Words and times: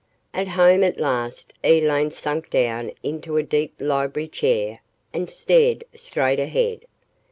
At 0.33 0.47
home 0.47 0.83
at 0.83 0.99
last, 0.99 1.53
Elaine 1.63 2.09
sank 2.09 2.49
down 2.49 2.91
into 3.03 3.37
a 3.37 3.43
deep 3.43 3.75
library 3.79 4.29
chair 4.29 4.79
and 5.13 5.29
stared 5.29 5.83
straight 5.93 6.39
ahead. 6.39 6.85